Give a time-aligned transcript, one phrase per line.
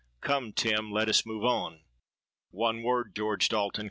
[0.19, 3.79] Come, Tim: let us move on.'—'One word, George Dalton!'